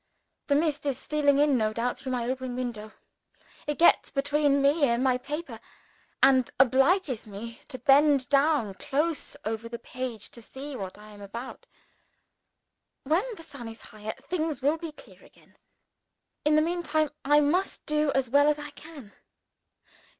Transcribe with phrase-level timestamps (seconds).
[0.47, 2.91] The mist is stealing in no doubt through my open window.
[3.67, 5.59] It gets between me and my paper,
[6.23, 11.21] and obliges me to bend down close over the page to see what I am
[11.21, 11.67] about.
[13.03, 15.55] When the sun is higher, things will be clear again.
[16.45, 19.13] In the meantime, I must do as well as I can.